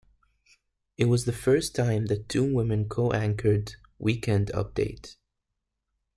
[0.97, 5.15] It was the first time that two women co-anchored "Weekend Update".